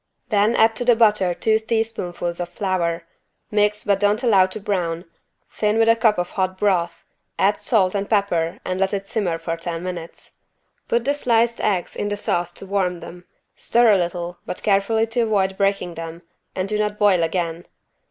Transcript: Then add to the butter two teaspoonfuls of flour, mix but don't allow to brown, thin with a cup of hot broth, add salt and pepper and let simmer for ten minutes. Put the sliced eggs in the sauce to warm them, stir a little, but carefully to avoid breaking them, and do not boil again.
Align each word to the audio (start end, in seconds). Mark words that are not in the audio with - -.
Then 0.29 0.55
add 0.55 0.75
to 0.77 0.83
the 0.83 0.95
butter 0.95 1.35
two 1.35 1.59
teaspoonfuls 1.59 2.39
of 2.39 2.49
flour, 2.49 3.03
mix 3.51 3.83
but 3.83 3.99
don't 3.99 4.23
allow 4.23 4.47
to 4.47 4.59
brown, 4.59 5.05
thin 5.47 5.77
with 5.77 5.87
a 5.87 5.95
cup 5.95 6.17
of 6.17 6.31
hot 6.31 6.57
broth, 6.57 7.03
add 7.37 7.59
salt 7.59 7.93
and 7.93 8.09
pepper 8.09 8.57
and 8.65 8.79
let 8.79 9.07
simmer 9.07 9.37
for 9.37 9.55
ten 9.57 9.83
minutes. 9.83 10.31
Put 10.87 11.05
the 11.05 11.13
sliced 11.13 11.61
eggs 11.61 11.95
in 11.95 12.09
the 12.09 12.17
sauce 12.17 12.51
to 12.53 12.65
warm 12.65 12.99
them, 13.01 13.25
stir 13.55 13.91
a 13.91 13.95
little, 13.99 14.39
but 14.43 14.63
carefully 14.63 15.05
to 15.05 15.19
avoid 15.21 15.55
breaking 15.55 15.93
them, 15.93 16.23
and 16.55 16.67
do 16.67 16.79
not 16.79 16.97
boil 16.97 17.21
again. 17.21 17.67